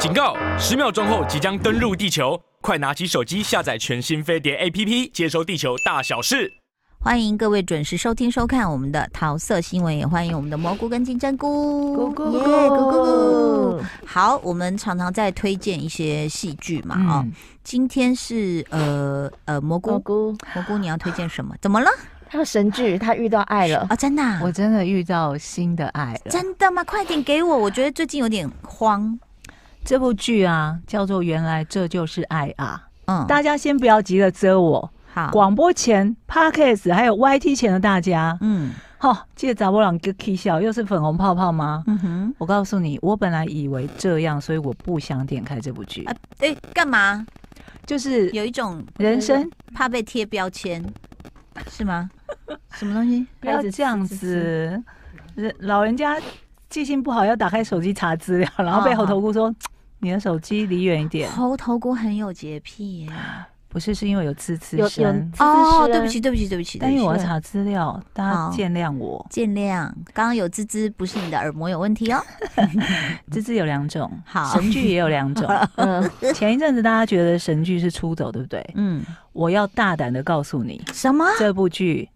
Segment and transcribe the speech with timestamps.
[0.00, 0.34] 警告！
[0.58, 6.50] 十秒钟后即将登陆地球，快拿起手机下载全新飞碟 APP，接收地球大小事。
[6.98, 11.94] 欢迎各位准时收听收看我们的桃色新闻，也欢迎我们的蘑菇跟金针菇。
[11.94, 13.84] 咕咕咕咕咕。
[14.06, 17.32] 好，我们常常在推荐一些戏剧嘛，哦、嗯，
[17.62, 21.54] 今天是呃呃蘑菇蘑菇蘑菇，你要推荐什么？
[21.60, 21.90] 怎么了？
[22.30, 23.96] 他有神剧，他遇到爱了啊！
[23.96, 26.30] 真的、啊，我真的遇到新的爱了。
[26.30, 26.82] 真的吗？
[26.84, 27.58] 快点给我！
[27.58, 29.18] 我觉得最近有点慌。
[29.84, 32.86] 这部剧啊，叫做《原来这就是爱》啊。
[33.06, 34.90] 嗯，大家先不要急着遮我。
[35.12, 41.82] 好，广播前、Podcast 还有 YT 前的大家，嗯，好、哦，记得找我两个 K 笑，又是粉红泡泡吗？
[41.88, 46.04] 嗯哼，我告诉你，我本来以为这样，所以我不想点开这部剧。
[46.04, 47.26] 啊，哎，干嘛？
[47.84, 50.80] 就是有一种人生怕被贴标签，
[51.68, 52.08] 是吗？
[52.74, 53.26] 什么东西？
[53.40, 54.80] 不要这样子，
[55.34, 56.16] 人老人家
[56.70, 59.54] 记性不好，要打开手机查资料， 然后被猴头菇说：“哦、
[59.98, 63.12] 你的手机离远一点。”猴头菇很有洁癖耶。
[63.72, 65.86] 不是，是因为有滋滋声哦。
[65.86, 66.78] 对不起，对不起，对不起。
[66.80, 69.24] 但因为我要查资料，大家见谅我。
[69.30, 72.20] 见谅，刚刚有滋滋，不是你的耳膜有问题哦。
[73.30, 75.48] 滋滋有两种， 好，神剧也有两种。
[75.76, 78.68] 嗯，前一阵子大家觉得神剧是出走，对不对？
[78.74, 81.24] 嗯，我要大胆的告诉你，什么？
[81.38, 82.08] 这部剧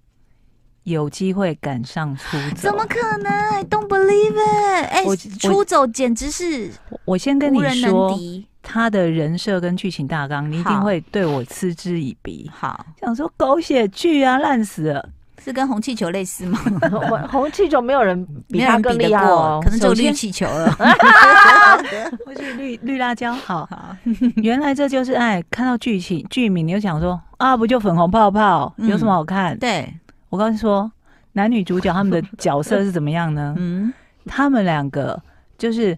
[0.84, 2.70] 有机会赶上出走？
[2.70, 4.86] 怎么可能？I don't believe it！
[4.90, 6.70] 哎、欸，出走简直是
[7.04, 8.18] 我先跟你说。
[8.66, 12.50] 他的人设跟剧情大纲，你一定会对我嗤之以鼻。
[12.50, 15.06] 好，想说狗血剧啊，烂死了，
[15.44, 16.58] 是跟红气球类似吗？
[17.30, 20.72] 红气球没有人比他更厉害哦，可能只有绿气球了。
[22.24, 23.34] 或是绿绿辣椒。
[23.44, 23.94] 好，好，
[24.36, 25.44] 原来这就是爱。
[25.50, 29.58] 看到剧情剧名，你就想说啊，不就粉红泡泡，嗯、有什么好看？
[29.58, 29.92] 对，
[30.34, 30.90] 我告诉你说，
[31.34, 33.54] 男女主角他们的角色是怎么样呢？
[33.56, 33.92] 嗯，
[34.26, 35.22] 他们两个
[35.56, 35.96] 就是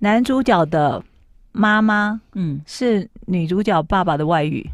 [0.00, 1.00] 男主角的。
[1.50, 4.64] 妈妈，嗯，是女主角爸爸的外遇，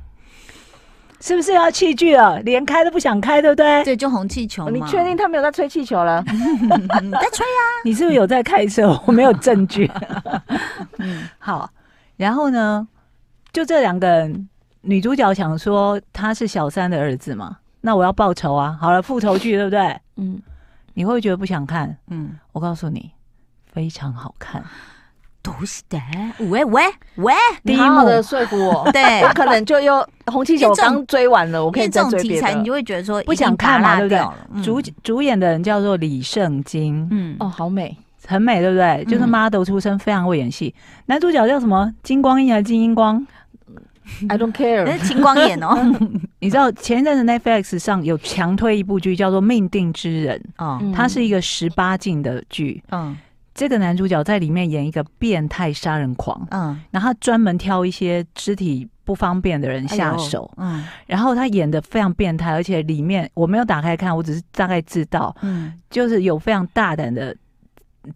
[1.19, 2.39] 是不是要弃剧了？
[2.41, 3.85] 连开都不想开，对不对？
[3.85, 4.69] 对，就红气球。
[4.69, 6.23] 你确定他没有在吹气球了？
[6.27, 7.63] 在吹啊！
[7.85, 9.01] 你是不是有在开车？
[9.07, 9.91] 我没有证据。
[10.99, 11.71] 嗯，好。
[12.17, 12.87] 然后呢，
[13.51, 14.49] 就这两个人，
[14.83, 18.79] 女主角想说她是小三的儿子嘛，那我要报仇啊！
[18.81, 19.95] 好了，复仇剧，对不对？
[20.17, 20.41] 嗯，
[20.95, 21.95] 你会觉得不想看？
[22.09, 23.11] 嗯，我告诉你，
[23.71, 24.65] 非常好看。
[25.43, 26.01] 都是的，
[26.49, 26.83] 喂喂
[27.17, 30.03] 喂，你好好的说服我， 对，我可能就又
[30.33, 32.35] 红气球刚追完了，我可以再追别的。
[32.37, 34.27] 题材你就会觉得说不想看嘛，对不对？
[34.55, 37.95] 嗯、主主演的人叫做李圣经，嗯，哦，好美，
[38.27, 39.05] 很美，对不对？
[39.05, 40.75] 就是 model 出身，非常会演戏。
[40.79, 41.93] 嗯、男主角叫什么？
[42.03, 43.27] 金光一还是金英光
[44.29, 45.77] ？I don't care，那是金光眼哦。
[46.41, 53.17] 你知道前一阵子 Netflix 上有强推一部剧叫做《命定之人》，哦，它是一个十八禁的剧，嗯。
[53.57, 67.33] 这个男主角在里面演一个变态杀人狂，嗯，然后他专门挑一些肢体不方便的人下手，哎、嗯，然后他演的非常变态，而且里面我没有打开看，我只是大概知道，嗯，就是有非常大胆的。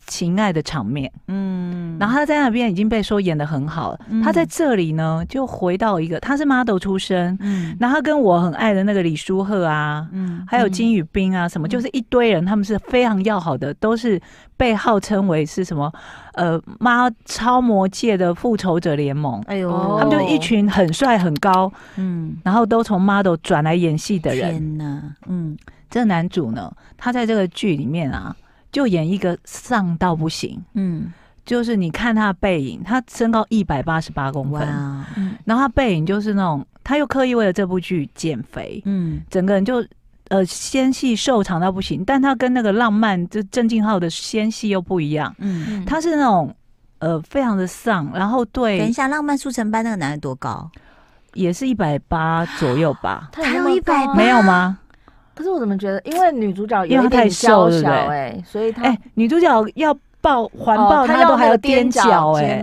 [0.06, 4.00] 情爱的场面，嗯，然后他在那边已经被说演得很好了。
[4.08, 14.20] 嗯、他在这里呢，就回到一个，他是 model 出身，嗯，然后他跟我很爱的那个李书赫啊，嗯，还有金宇彬啊，什么，嗯、就是一堆人，他们是非常要好的，都是
[14.56, 15.92] 被号称为是什么，
[16.34, 25.56] 呃，妈超模界的复仇者联盟，哎呦，他们就是一群很帅很高，嗯，然后都从 model 转来演戏的人，天哪，嗯，
[25.88, 28.36] 这个男主呢，他在这个剧里面啊。
[28.70, 31.12] 就演一个丧到不行，嗯，
[31.44, 35.06] 就是你看他的背影，他身高一百八十八公分，哇。
[35.16, 39.84] 嗯，然后他背影就是那种，他又刻意为了这部剧减肥，嗯，整个人就
[40.28, 46.54] 呃纤细瘦长到不行，但他跟那个浪漫就郑敬浩的纤细又不一样，嗯，他是那种
[46.98, 50.70] 呃非常的丧，然后对，等一下，浪漫速成班那个男的多高？
[51.34, 54.78] 也是一百八左右吧，他有一百，没有吗？
[55.38, 62.60] 可是我怎么觉得，因为女主角有点太瘦小哎，所以她哎，女主角要抱环抱她都还要踮脚哎，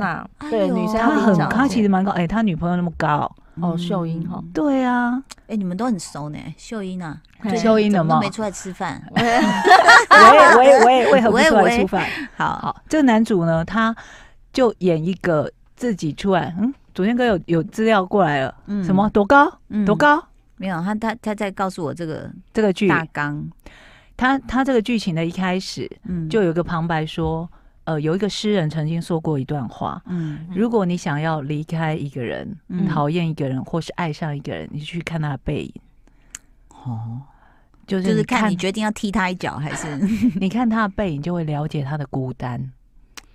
[0.49, 3.33] 对，女生她很她其实蛮高哎，她女朋友那么高。
[3.61, 5.17] 哦，秀英哈，对啊，
[5.47, 7.17] 哎，你们都很熟呢，秀英啊，
[7.55, 8.15] 秀英的吗？
[8.15, 12.05] 都没出来吃饭， 我也我也我也为何 不出来吃饭？
[12.35, 12.59] 好。
[12.61, 13.95] 好，这个男主呢，他
[14.51, 19.49] 就演一个自己出来，嗯，昨天哥有有资料过来了，嗯，什么多高？
[19.85, 20.21] 多高？
[20.57, 23.49] 没有，他他他在告诉我这个这个剧大纲，
[24.15, 27.49] 他他这个剧情的一开始，嗯，就有一个旁白说，
[27.83, 32.57] 呃，有一个诗人曾经说过一段话，嗯，如果你想要离开一个人，
[32.89, 35.73] 讨厌一个人，或是爱上一个人，你去看他的背影，
[36.69, 37.21] 哦，
[37.85, 39.97] 就是就是看你决定要踢他一脚，还是？
[40.39, 42.71] 你看他的背影就会了解他的孤单，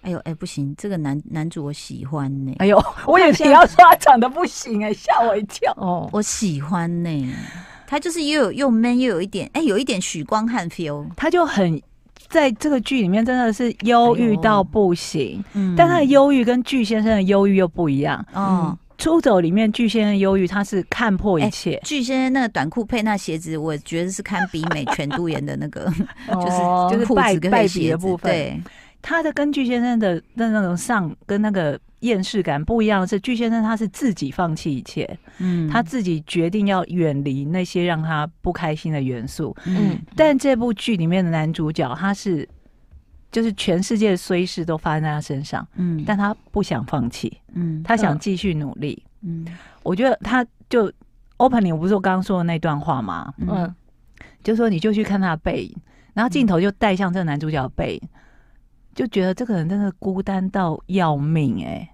[0.02, 2.54] 哎呦哎，不行，这个男男主我喜欢呢。
[2.58, 6.08] 哎呦， 我也你要说他长得不行哎，吓我一跳 哦。
[6.12, 7.34] 我喜欢呢，
[7.86, 11.80] 他就是又有又 man 又有一点哎，有一点许光汉 feel，他就很。
[12.28, 18.24] 在这个剧里面真的是忧郁到不行，哎嗯、但他的忧郁跟巨先生的忧郁又不一样。
[18.32, 21.80] 哦、嗯，出走里面巨先生忧郁，他是看破一切。
[21.82, 25.92] 具、欸、先生那个短裤配那鞋子，我觉得是堪比美全度妍的那个，
[26.30, 28.30] 就是就是裤子跟败笔的部分。
[28.30, 28.60] 对，
[29.02, 31.78] 他的跟具先生的那那种上跟那个。
[32.00, 40.00] 厌世感不一样的是，具先生他是自己放弃一切，嗯，他自己决定要远离那些让他不开心的元素，嗯。
[40.16, 42.48] 但这部剧里面的男主角，他是
[43.30, 49.46] 就是全世界的衰事都发生在他身上，嗯，但他不想放弃，嗯，他想继续努力，嗯。
[49.82, 50.90] 我觉得他就
[51.36, 53.30] opening 我不是我刚刚说的那段话吗？
[53.36, 53.74] 嗯，
[54.42, 55.76] 就说你就去看他的背影，
[56.14, 58.08] 然后镜头就带向这个男主角的背影。
[58.94, 61.90] 就觉得这个人真的孤单到要命哎、欸，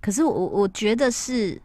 [0.00, 1.60] 可是我我觉得是，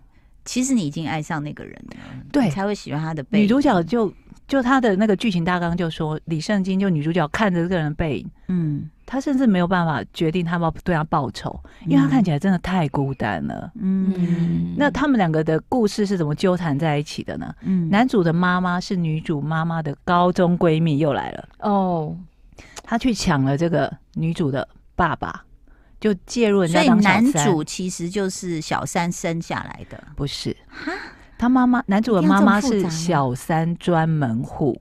[0.45, 1.97] 其实你已经爱上那个人了，
[2.31, 3.43] 对，才会喜欢他的背影。
[3.45, 4.13] 女主角就
[4.47, 17.53] 就她的那个剧情大纲就说，李圣经就女主角看着这个人的背影，嗯，她甚至没有办法决定他要不要对他报仇，因为她看起来真的太孤单了，嗯，那他们两个的故事是怎么纠缠在一起的呢？
[17.61, 21.49] 嗯，男主的妈妈是女主妈妈的高中闺蜜，又来了。
[21.59, 22.15] 哦。
[22.83, 25.43] 他去抢了这个女主的爸爸，
[25.99, 27.21] 就介入人家当小三。
[27.21, 30.55] 所以男主其实就是小三生下来的，不是？
[31.37, 34.79] 他妈妈，男主的妈妈是小三专门户，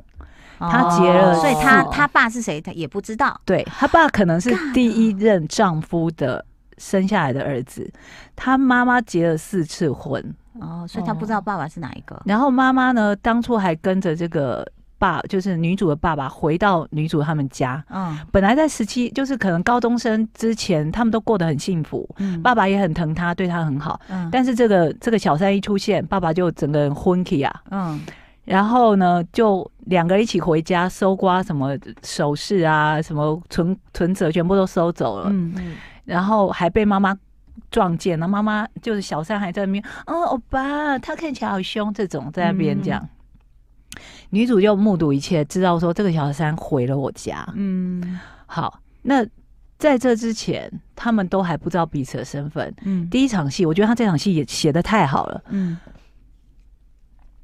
[0.58, 2.60] 他结了，所以他他爸是谁？
[2.60, 3.38] 他也不知道。
[3.44, 6.44] 对，他爸可能是第一任丈夫的
[6.78, 7.92] 生下来的儿子，
[8.34, 12.22] 他妈妈结了四次婚，哦，所以他不知道爸爸是哪一个。
[12.24, 14.66] 然后妈妈呢，当初还跟着这个。
[14.98, 17.84] 爸就是女主的爸爸，回到女主他们家。
[17.90, 22.08] 嗯，本来在十七，就是可能高中生之前，他们都过得很幸福。
[22.18, 24.00] 嗯，爸爸也很疼她，对她很好。
[24.08, 27.62] 嗯，但是这个这个小三一出现，爸爸就整个人昏起啊。
[27.70, 28.00] 嗯，
[28.44, 35.26] 然后呢，就两个人一起回家搜刮什么首饰啊，什么存存折全部都收走了。
[35.30, 37.16] 嗯嗯，然后还被妈妈
[37.70, 43.02] 撞见了，妈妈就是小三还在那边，哦，欧巴，他看起来好凶，这种在那边讲。
[43.02, 43.08] 嗯
[44.30, 47.46] 女主就目睹一切，知道说这个小三毁了我家。
[47.54, 49.26] 嗯，好，那
[49.78, 52.74] 在这之前，他们都还不知道彼此的身份。
[52.82, 55.42] 嗯，第一场戏，我觉得他这场戏也写的太好了。
[55.48, 55.76] 嗯，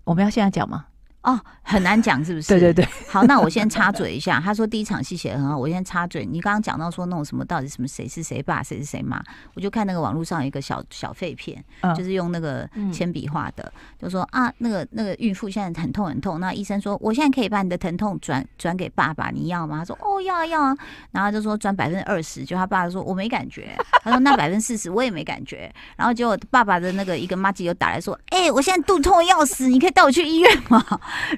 [0.05, 0.87] 我们要现在讲吗？
[1.23, 2.49] 哦，很难讲是不是？
[2.49, 2.89] 对对对。
[3.09, 4.41] 好，那我先插嘴一下。
[4.41, 6.27] 他说第一场戏写得很好，我先插嘴。
[6.27, 9.23] 你刚刚讲到说那种什么到底什么谁是谁爸谁是谁妈，
[9.55, 19.79] 我就看那个网络上有一个小小废片，嗯、就是用那个铅笔画的，嗯、就说啊那个那个孕妇现在很痛很痛，那医生说我现在可以把你的疼痛转转给爸爸，你要吗？
[19.79, 20.77] 他说哦要啊要啊，
[21.13, 30.85] 然后就说转百分之二十，就他爸爸说我没感觉，他说那 百分之四十我也没感觉，然后结果爸爸的那个一个妈吉又打来说，哎、欸、我现在肚子痛要死，你可以带我去医院吗？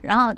[0.02, 0.34] 然后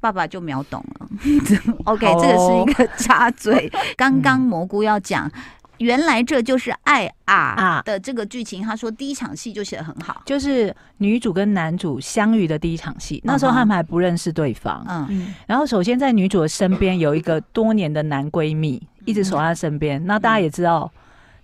[0.00, 1.08] 爸爸就秒懂了。
[1.84, 3.70] OK，这个是一个插嘴。
[3.96, 5.30] 刚刚蘑菇要讲，
[5.78, 8.62] 原来这就是爱啊的这个剧情。
[8.62, 13.20] 他说第一场戏就写得很好，就是女主跟男主相遇的第一场戏。
[13.24, 14.84] 那时候他们还不认识对方。
[14.88, 20.04] 嗯，然后首先在女主的身边有一个多年的男闺蜜，一直守在她身边。
[20.06, 20.90] 那大家也知道。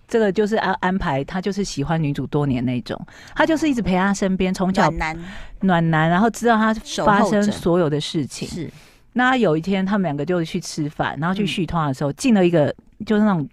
[0.06, 3.01] 这个就是安安排，他就是喜欢女主多年那种，
[3.35, 5.25] 他就是一直陪她身边，从小暖男，
[5.61, 8.46] 暖男，然后知道她发生所有的事情。
[8.46, 8.70] 是，
[9.15, 12.75] 那有一天他们两个就去吃饭，然后去续通的时候，进了一个
[13.06, 13.49] 就是那种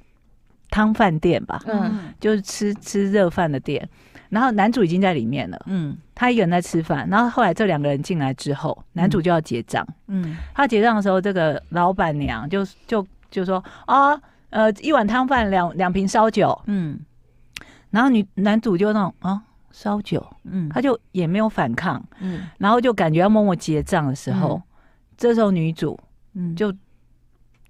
[0.70, 3.88] 汤饭店吧，嗯，就是吃吃热饭的店，
[4.30, 14.22] 然后男主已经在里面了，嗯，他一个人在吃饭，然后后来这两个人进来之后，男主就要结账，嗯，他结账的时候，这个老板娘就就就说啊。
[14.52, 17.00] 呃，一碗汤饭，两两瓶烧酒，嗯，
[17.90, 19.42] 然后女男主就那种啊，
[19.72, 24.64] 烧酒，嗯，他就也没有反抗，嗯，然后就感觉要默默结账的时候，嗯、
[25.18, 25.98] 这时候女主，
[26.34, 26.74] 嗯，就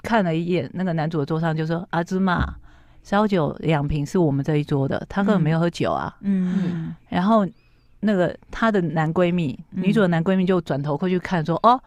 [0.01, 2.55] 看了一眼那个男主的桌上，就说：“阿芝麻，
[3.03, 7.47] 烧酒两瓶是我们这一桌的，他根本没有喝酒啊，嗯，嗯，然后
[7.99, 11.79] 那个她的男闺蜜，嗯、女主的男闺蜜就转头过去看，说：哦。”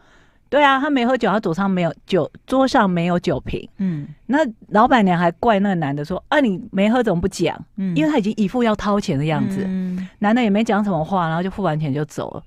[0.54, 3.68] 对啊，他没喝酒，他桌上没有酒，桌上没有酒瓶。
[3.78, 12.42] 嗯，那老板娘还怪那个男的说：“啊，你没喝怎么不讲？”嗯，因为他已经一副要掏钱的样子，嗯，男的也没讲什么话，然后就付完钱就走了。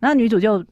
[0.00, 0.64] 然后女主就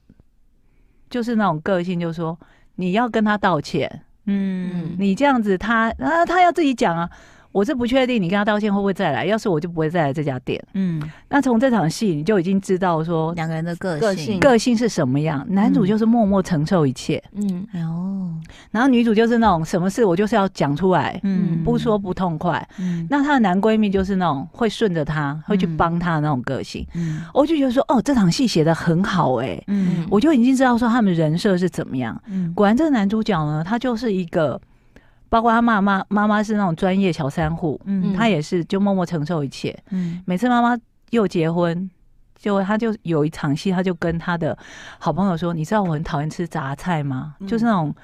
[1.09, 2.37] 就是那种个性，就说
[2.75, 7.09] ：“你要跟他道歉，嗯，你这样子他，他啊，他要自己讲啊。”
[7.53, 10.63] 我是不确定你跟他道歉会不会再来，要是我就不会再来这家店。
[10.75, 15.45] 嗯，那从这场戏你就已经知道说两个人的个性个性是什么样。
[15.49, 18.31] 男主就是默默承受一切，嗯，哦，
[18.71, 22.67] 然后女主就是那种什么事我就是要讲出来，嗯，不说不痛快。
[22.79, 26.87] 嗯，那她的男闺蜜就是那种会顺着她，会去帮她的那种个性。
[26.95, 32.21] 嗯，我就觉得说，哦，这场戏写的很好，哎，嗯，我就已经知道说他们人设是怎么样。
[32.27, 34.61] 嗯，果然这个男主角呢，他就是一个。
[35.31, 40.77] 包括他妈妈，妈妈是那种专业小三户，嗯，他也是就默默承受一切，嗯，每次妈妈
[41.11, 41.89] 又结婚，
[42.37, 44.57] 就他就有一场戏，他就跟他的
[44.99, 47.35] 好朋友说：“你知道我很讨厌吃杂菜吗？
[47.39, 47.95] 嗯、就是那种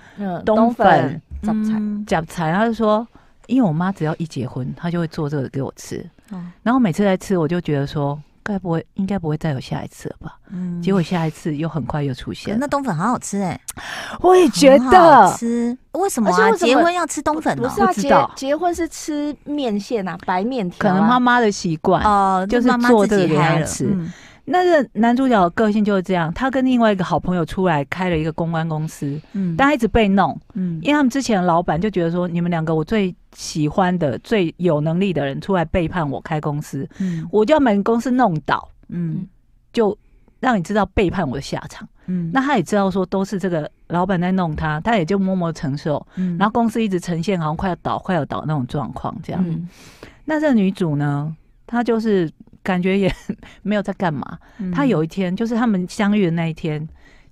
[0.44, 3.06] 冬粉杂菜，杂菜。”他就说
[3.48, 10.36] ：“因为我妈只要一结婚，她就会做这个给我吃，嗯、然后每次来吃，我就觉得说。”该不会，应该不会再有下一次了吧？
[10.50, 12.58] 嗯，结果下一次又很快又出现了。
[12.60, 13.60] 那冬粉好好吃哎，
[14.20, 15.76] 我也觉得吃。
[15.92, 16.50] 为什么啊？
[16.52, 17.56] 结婚要吃冬粉？
[17.56, 20.78] 不是啊，结结婚是吃面线啊，白面条。
[20.78, 23.96] 可能妈妈的习惯哦，就是做这个给他吃。
[24.48, 39.26] 那个男主角个性就是这样，他跟另外一个好朋友出来开了一个公关公司，嗯，但他一直被弄，嗯，因为他们之前的老板就觉得说，你们两个我最喜欢的、最有能力的人出来背叛我开公司，嗯，我就要把你公司弄倒，嗯，
[39.72, 39.98] 就
[40.38, 49.68] 让你知道背叛我的下场，嗯，那他也知道说都是这个老板在弄他，他也就默默承受，嗯，然后公司一直呈现好像快要倒、快要倒那种状况，这样，嗯，
[50.24, 51.34] 那这女主呢，
[51.66, 52.30] 她就是。
[52.66, 53.14] 感觉也
[53.62, 54.36] 没有在干嘛。
[54.74, 56.86] 她有一天，就是他们相遇的那一天，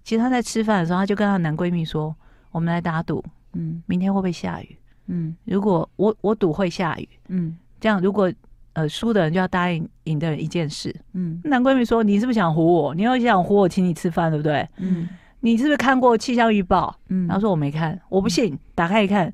[0.04, 2.14] 其实她在吃饭的时候，她就跟她男闺蜜说
[2.52, 3.22] ：“我们来打赌，
[3.54, 4.78] 嗯，明天会不会下雨？
[5.08, 8.32] 嗯，如果我我赌会下雨，嗯，这样如果
[8.74, 11.40] 呃输的人就要答应赢的人一件事，嗯。
[11.44, 12.94] 男闺蜜说：你是不是想唬我？
[12.94, 14.66] 你要想唬我，请你吃饭，对不对？
[14.78, 15.08] 嗯，
[15.40, 16.96] 你是不是看过气象预报？
[17.08, 19.32] 嗯，然后说我没看，我不信，打开一看，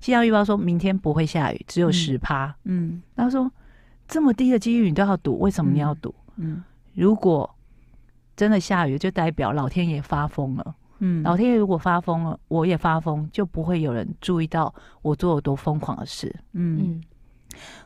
[0.00, 3.50] 气象预报说明天不会下雨，只有十趴，嗯，然后说。
[4.10, 6.14] 这么低的几率你都要赌，为什么你要赌？
[6.36, 6.62] 嗯，
[6.94, 7.48] 如果
[8.36, 10.74] 真的下雨，就代表老天爷发疯了。
[10.98, 16.34] 嗯，老天爷如果发疯了，我也发疯，就不会有人注意到我做了多疯狂的事。
[16.52, 17.00] 嗯，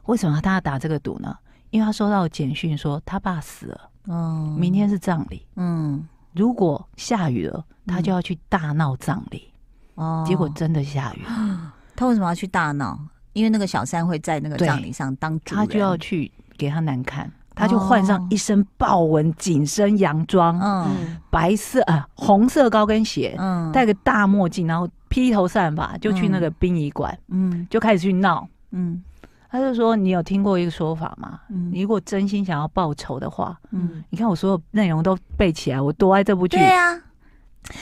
[0.07, 1.37] 为什么他要打这个赌呢？
[1.71, 5.47] 因为他收到简讯说他爸死了，嗯，明天是葬礼。
[5.57, 9.52] 嗯，如果下雨了，他就要去大闹葬礼。
[9.97, 11.23] 哦，结果真的下雨，
[11.95, 12.99] 他为什么要去大闹？
[13.35, 29.03] 因为那个小三会在那个葬礼上当主人，他就要去给他难看，他就换上一身豹纹紧身洋装，嗯，白色啊红色高跟鞋，嗯，戴个大墨镜，然后披头散发就去那个殡仪馆，嗯，就开始去闹，嗯，
[29.50, 31.41] 他就说：“你有听过一个说法吗？
[31.71, 37.00] 你如果真心想要报仇的话，嗯，你看我所有内容都背起来，我多爱这部剧，对呀。”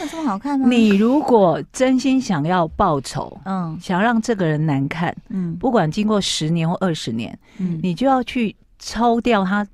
[0.01, 0.69] 有这么好看吗？
[0.69, 9.67] 你如果真心想要报仇，嗯，想让这个人难看，嗯，不管经过十年或二十年，嗯，你就要去抽掉他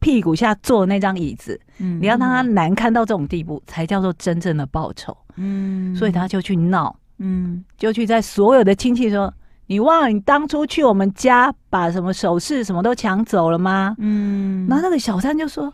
[0.00, 9.32] 屁股下坐的那张椅子，嗯，你要让他难看到这种地步，才叫做真正的报仇，嗯，所以他就去闹，嗯，就去在所有的亲戚说，
[9.66, 13.94] 你忘了你当初去我们家把什么首饰什么都抢走了吗？
[13.98, 15.72] 嗯，然后那个小三就说。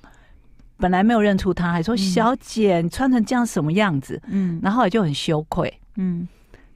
[0.80, 5.72] 本来没有认出他，还说：“小姐，你穿成这样什么样子？”嗯，然后后来就很羞愧。
[5.96, 6.26] 嗯，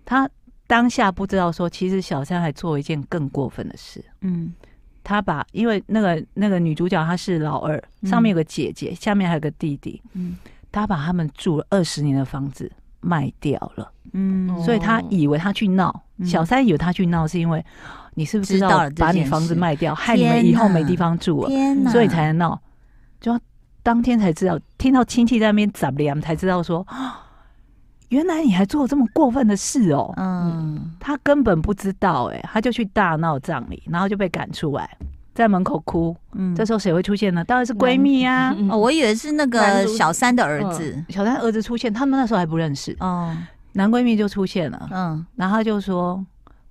[0.05, 0.29] 他
[0.67, 4.05] 当下不知道说，其实小三还做了一件更过分的事。
[4.21, 4.53] 嗯，
[5.03, 10.03] 他把因为那个那个女主角她是老二，上面有个姐姐，下面还有个弟弟。
[10.13, 10.37] 嗯，
[10.71, 12.71] 他把他们住了二十年的房子
[13.01, 13.91] 卖掉了。
[14.13, 17.65] 嗯，所以他以为他去闹，小三以为他去闹是因为
[18.15, 21.51] 你是不是知道把你房子卖掉，害你们以后没地方住了，
[21.91, 22.61] 所以才能闹，
[23.21, 23.39] 就。
[23.85, 26.85] 当天才知道，听到亲戚在那边杂念，才知道说，
[28.09, 30.13] 原来你还做了这么过分的事哦。
[30.17, 34.97] 嗯，他根本不知道，哎，他就去大闹葬礼，然后就被赶出来，
[35.35, 36.17] 在门口哭。
[36.33, 37.45] 嗯，这时候谁会出现呢？
[37.45, 38.57] 当然是闺蜜啊。
[38.71, 42.97] 哦，我以为是那个小三的儿子，小三儿子出现，他们那时候还不认识。
[43.01, 43.37] 哦，
[43.75, 44.89] 男闺蜜就出现了。
[44.91, 46.25] 嗯，然后他就说。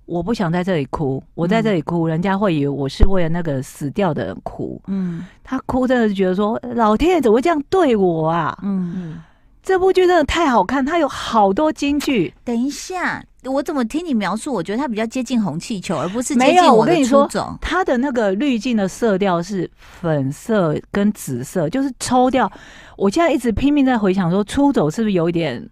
[0.06, 4.80] 我不想在这里哭，我在这里哭，嗯、人家会以为我是为了那个死掉的人哭。
[4.86, 8.58] 嗯，他哭真的是觉得说，老天爷怎么会这样对我啊？
[8.62, 9.22] 嗯嗯，
[9.62, 12.34] 这部剧真的太好看，它有好多金句。
[12.44, 14.52] 等一下，我怎么听你描述？
[14.52, 17.26] 我觉得它比较接近红气球，而不是接近我，我跟你说，
[17.60, 22.50] 它的那个滤镜的色调是粉色跟紫色，就是抽掉。
[22.98, 25.66] 我现在一直拼命在回想说，出走是不是有一点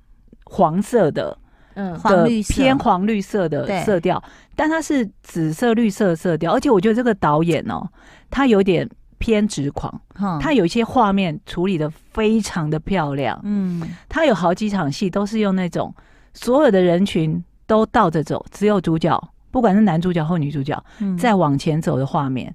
[0.45, 1.37] 黄色的？
[1.75, 4.23] 嗯，黄绿偏黄绿色的色调，
[4.55, 7.89] 但它是紫色绿色色调，而且我觉得这个导演哦，
[8.31, 8.89] 他有点
[9.19, 15.95] 偏执狂，嗯、他有一些画面处理的非常的漂亮，嗯，他有好几场戏都是用那种
[16.35, 22.55] 所有的人群都倒着走，只有主角不管是男主角或女主角，嗯、在往前走的画面，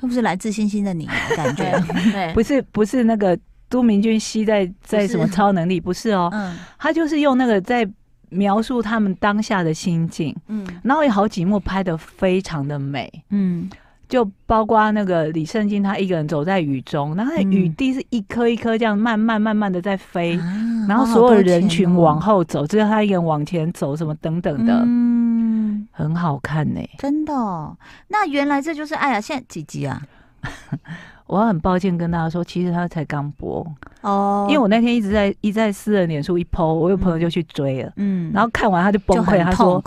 [0.00, 1.82] 那不是来自星星的你感觉？
[2.34, 3.38] 不是，不是那个
[3.68, 5.80] 都明俊熙在在什么超能力？
[5.80, 7.88] 不是哦，嗯，他就是用那个在
[8.30, 13.68] 描述他们当下的心境，嗯，然后有好几幕拍的非常的美，嗯。
[14.08, 27.76] 就包括那个李圣经，他一个人走在雨中，然后雨滴是一颗一颗这样慢慢慢慢的在飞，嗯、然后所有人群往后走，只有、哦、他一个人往前走，什么等等的，嗯，很好看呢、欸，真的、哦。
[28.06, 29.20] 那原来这就是爱啊！
[29.20, 30.00] 现在几集啊？
[31.26, 33.66] 我很抱歉跟大家说，其实他才刚播
[34.02, 39.82] 哦，因为我那天一直在一在私人脸书一 po，我有朋友就去追了，嗯，然后看完他就崩溃，他说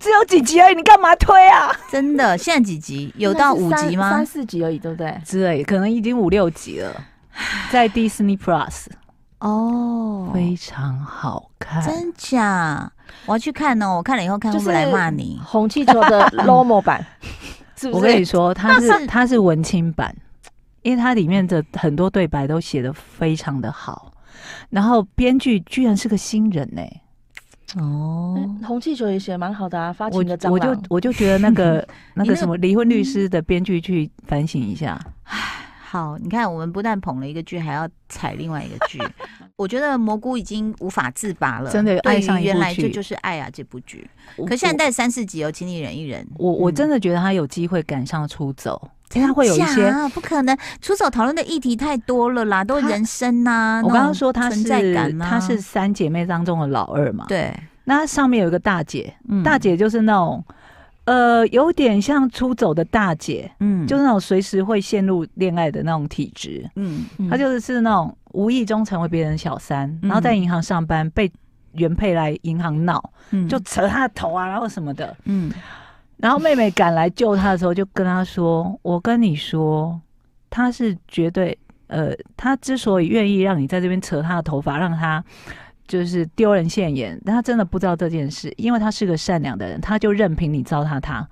[0.00, 1.70] 只有几集而已，你干嘛推啊？
[1.90, 3.12] 真的，现在几集？
[3.16, 4.10] 有到五集吗？
[4.10, 5.14] 三四集而已，对不对？
[5.24, 6.92] 之类，可能已经五六集了，
[7.70, 8.86] 在 Disney Plus
[9.40, 12.90] 哦，非常好看，真假？
[13.26, 15.38] 我要去看哦，我看了以后看会不会来骂你？
[15.44, 17.04] 红气球的 Lomo 版，
[17.76, 17.96] 是不是？
[17.96, 20.14] 我跟你说，它是 它是文青版。
[20.82, 24.12] 因为它里面的很多对白都写的非常的好，
[24.70, 27.02] 然后编剧居然是个新人呢、欸。
[27.76, 30.52] 哦，红气球也写蛮好的啊，发情的蟑螂。
[30.52, 34.98] 我就我就觉得那个 那个什么离婚律师的编剧去反省一下。
[35.24, 35.36] 唉，
[35.82, 38.98] 好，你看我们不但捧了一个剧，还要踩另外一个剧。
[39.58, 44.08] 我觉得蘑菇已经无法自拔了，真的爱上原来这就是爱啊这部剧。
[44.46, 46.24] 可现在带三四集哦，请你忍一忍。
[46.36, 48.80] 我我真的觉得他有机会赶上出走。
[49.08, 53.82] 经常会有一些不可能出走讨论的议题太多了啦，都人生呐、啊。
[53.82, 57.24] 我刚刚说她是她是三姐妹当中的老二嘛？
[57.26, 57.52] 对。
[57.82, 60.44] 那上面有一个大姐，嗯、大姐就是那种
[61.08, 71.30] 呃有点像出走的大姐，嗯，就是那种随时会陷入恋爱的那种体质，嗯，她就是是那种无意中成为别人小三，嗯、然后在银行上班被
[71.72, 75.50] 原配来银行闹，嗯、就扯她的头啊，然后什么的，嗯。
[76.18, 80.00] 然后妹妹赶来救她的时候，就跟她说：“我跟你说，
[80.50, 81.56] 她是绝对……
[81.86, 85.24] 呃，她之所以愿意让你在这边扯她的头发，让他
[85.88, 91.28] 就是丢人现眼，但他真的不知道这件事，因为他是个善良的人，他就任凭你糟蹋他。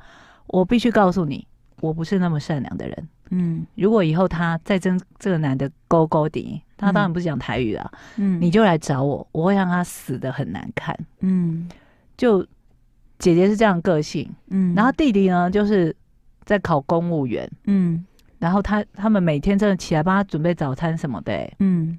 [0.48, 1.46] 我必须告诉你，
[1.80, 3.08] 我不是那么善良的人。
[3.30, 10.98] 嗯，如果以后他再跟这个男的勾勾底，他当然不是讲台语啊，嗯，你就来找我，我会让他死的很难看。
[11.20, 11.68] 嗯，
[12.16, 12.44] 就。”
[13.18, 15.96] 姐姐是这样个性，嗯，然后弟弟呢，就是
[16.44, 18.04] 在考公务员，嗯，
[18.38, 21.98] 然后他他们每天真的起来帮他准备早餐什么的，欸，嗯，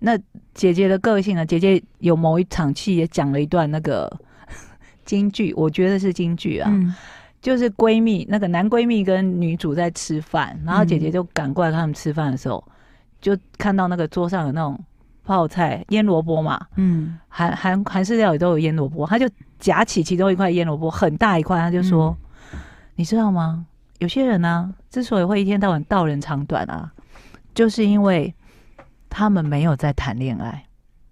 [0.00, 0.18] 那
[0.52, 1.46] 姐姐的个性呢？
[1.46, 4.10] 姐姐有某一场戏也讲了一段那个
[5.06, 6.92] 京剧，我觉得是京剧啊，嗯，
[7.40, 12.64] 就是闺蜜那个男闺蜜跟女主在吃饭，然后姐姐就赶过来看他们吃饭的时候，
[13.20, 14.78] 就看到那个桌上有那种
[15.24, 19.28] 泡菜腌萝卜嘛，嗯，韩韩韩式料理都有腌萝卜，她就。
[19.60, 22.16] 夹起其中一块腌萝卜，很大一块，她就说
[22.54, 22.58] ：“嗯、
[22.94, 23.66] 你知道吗？
[23.98, 26.90] 有些人呢、啊，之所以会一天到晚道人长短啊，
[27.54, 28.34] 就是因为
[29.10, 30.64] 他们没有在谈恋爱，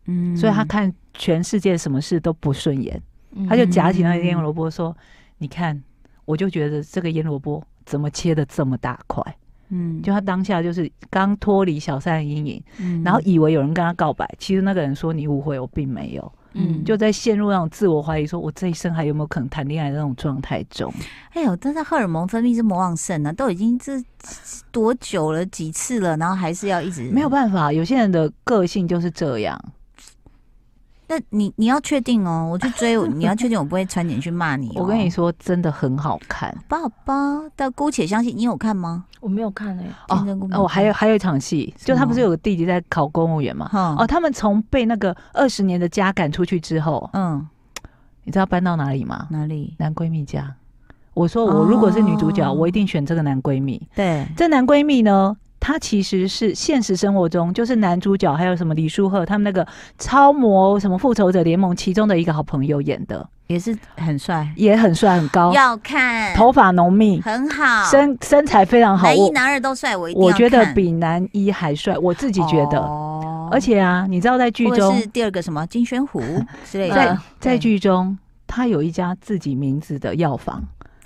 [0.07, 2.99] 嗯，所以他看全世界什么事都不顺眼，
[3.33, 4.97] 嗯、他就夹起那个腌萝卜说：‘嗯、
[5.39, 5.83] 你看，
[6.25, 9.23] 我就觉得这个腌萝卜怎么切的这么大块？’
[9.71, 20.93] 嗯，就他当下就是刚脱离小三的阴影，嗯、然后以为有人跟他告白，其实那个人说你误会，我并没有。”嗯，就在陷入那种自我怀疑，说我这一生还有没有可能谈恋爱的那种状态中。
[21.33, 23.93] 哎呦，但是荷尔蒙分泌这么旺盛呢，都已经这
[24.73, 27.73] 多久了几次了，然后还是要一直没有办法。
[27.73, 29.59] 有些人的个性就是这样。
[31.09, 34.71] 那你你要确定哦，我去追， 你要确定我不会传点去骂你。
[34.77, 36.55] 我跟你说，真的很好看。
[36.55, 38.37] 好吧，好吧，但姑且相信。
[38.37, 39.05] 你有看吗？
[39.21, 39.87] 我没有看诶。
[40.09, 43.69] 哦，哦，还有还有一场戏，就他不是有个弟弟在考公务员嘛？
[43.99, 47.45] 哦，他们从被那个二十年的家赶出去之后，嗯，
[48.25, 49.27] 你知道搬到哪里吗？
[49.31, 49.75] 哪里？
[49.79, 50.55] 男闺蜜家。
[51.15, 53.83] 我说我如果是女主角，我一定选这个男闺蜜。
[53.97, 55.37] 对，这男闺蜜呢？
[55.61, 59.67] 他其实是现实生活中，就是男主角还有什么李书赫他们那个
[59.99, 66.35] 超模什么复仇者联盟其中的一个好朋友演的，也是很帅，也很帅很高，要看。
[66.37, 72.79] 头发浓密，很好，身身材非常好，男一男二都帅，我我觉得比男一还帅，我自己觉得。
[72.79, 76.21] 哦、而且啊，你知道在剧中是第二个什么金宣虎
[76.71, 78.17] 之类的，在在剧中
[78.47, 80.63] 他有一家自己名字的药房，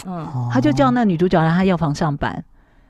[0.07, 2.45] 嗯，他就叫那女主角来他药房上班。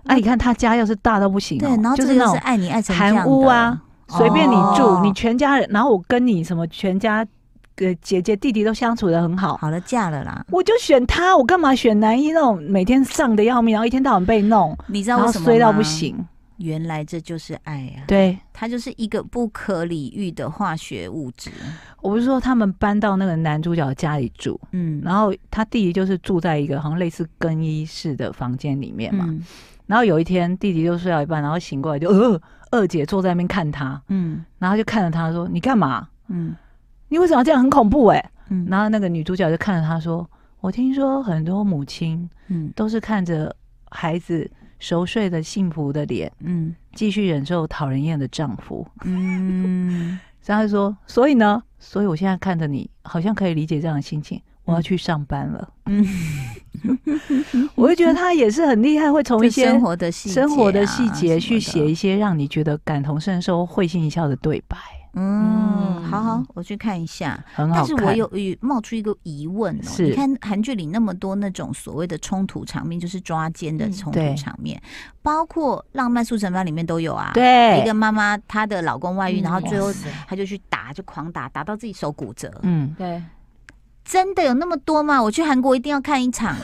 [0.07, 7.27] 哎，啊、你看他家要是大到不行，对，然后就是那种爱你爱成韩屋啊，随便你住，哦、你全家人，然后我跟你什么全家，
[7.77, 9.57] 呃，姐姐弟弟都相处的很好。
[9.57, 15.53] 好了，嫁了啦，我就选他，我干嘛选男一那种每天丧的要命，然后一天到晚被弄，你知道为什么吗？
[15.53, 16.27] 衰到不行。
[16.59, 18.07] 原来这就是爱啊！
[18.07, 21.51] 对，它就是一个不可理喻的化学物质。
[22.01, 29.43] 我不是说他们搬到那个男主角家里住，嗯，然后他弟弟就是住在一个好像类似更衣室的房间里面嘛，嗯、
[29.87, 32.41] 然后有一天弟弟就睡到一半，然后醒过来就呃，
[32.71, 36.09] 二姐坐在那边看他，嗯，然后就看着他说：“你干嘛？
[36.29, 36.55] 嗯，
[37.09, 37.61] 你为什么要这样？
[37.61, 40.29] 很恐怖哎、欸。”嗯，然后那个女主角就看着他说
[40.61, 43.55] ：“我听说很多母亲，嗯，都是看着
[43.91, 51.63] 孩子熟睡的幸福的脸，嗯，继续忍受讨人厌的丈夫，嗯。”然后他说：“所以呢？
[51.79, 54.41] 所以我现在看着你，好像可以理解这样的心情。
[54.65, 56.07] 我要去上班了。”嗯，
[57.75, 64.77] 我会觉得他也是很厉害，会从一些生活的细节、啊、生活的细节去写一些让你觉得感同身受、会心一笑的对白。
[65.15, 67.39] 嗯，好好，我去看一下。
[67.55, 69.83] 很好，但是我有冒出一个疑问哦。
[69.83, 74.81] 是，你看韩剧里那么多那种所谓的冲突场面，就是抓奸的冲突场面，
[75.21, 77.31] 包括《浪漫速成班》里面都有啊。
[77.35, 79.93] 对，一个妈妈她的老公外遇，然后最后
[80.27, 82.51] 她就去打，就狂打，打到自己手骨折。
[82.63, 83.23] 嗯，对。
[84.05, 85.23] 真的有那么多吗？
[85.23, 86.55] 我去韩国一定要看一场，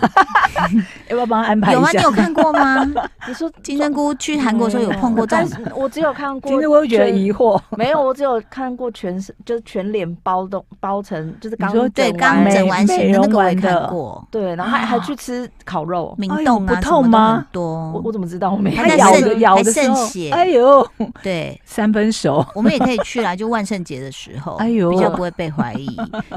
[1.08, 1.80] 要不要帮他安排一下？
[1.80, 1.90] 有吗？
[1.92, 2.84] 你有看过吗？
[3.28, 5.48] 你说金针菇去韩国的时候有碰过这样？
[5.74, 6.48] 我只有看过。
[6.50, 14.26] 金针菇会觉得疑惑，没有，我只有看过全身，就是全脸包的包成，就是刚对刚整完型的那个我也看过。
[14.30, 17.46] 对，然后还还去吃烤肉，明洞不痛吗？
[17.52, 18.50] 多，我我怎么知道？
[18.50, 20.86] 我没还咬的咬的渗血，哎呦，
[21.22, 22.44] 对，三分熟。
[22.54, 25.86] 我们也可以去啦，就万圣节的时候，哎呦，比较不会被怀疑。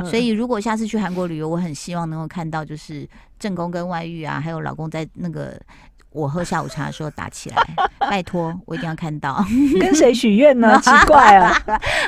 [0.06, 1.72] 所以如果下次去韩国旅游，我很。
[1.74, 3.08] 希望能够看到，就是
[3.40, 5.60] 正宫跟外遇啊，还有老公在那个
[6.12, 7.56] 我喝下午茶的时候打起来，
[7.98, 9.44] 拜托，我一定要看到。
[9.80, 10.78] 跟谁许愿呢？
[10.84, 11.56] 奇怪啊！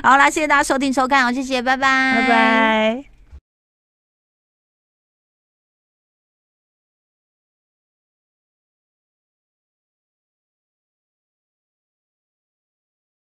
[0.04, 3.13] 好啦，谢谢大家收听收看哦，谢谢，拜拜，拜拜。